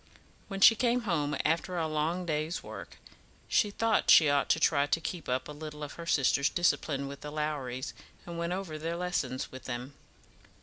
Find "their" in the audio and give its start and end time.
8.79-8.97